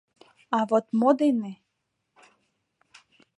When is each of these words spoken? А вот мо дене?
А 0.57 0.59
вот 0.69 0.85
мо 0.99 1.09
дене? 1.21 1.51